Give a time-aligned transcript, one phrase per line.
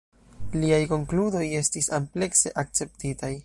[0.61, 3.35] Liaj konkludoj estis amplekse akceptitaj.